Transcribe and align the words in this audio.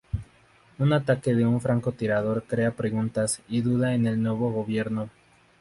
Un 0.79 0.93
ataque 0.93 1.35
de 1.35 1.45
un 1.45 1.61
francotirador 1.61 2.43
crea 2.47 2.71
preguntas 2.75 3.39
y 3.47 3.61
dudas 3.61 3.93
en 3.93 4.07
el 4.07 4.19
nuevo 4.19 4.51
gobierno. 4.51 5.11